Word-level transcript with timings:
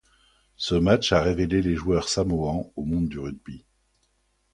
Ce 0.55 0.73
match 0.73 1.11
a 1.11 1.21
révélé 1.21 1.61
les 1.61 1.75
joueurs 1.75 2.09
samoans 2.09 2.73
au 2.75 2.85
monde 2.85 3.07
du 3.07 3.19
rugby. 3.19 3.67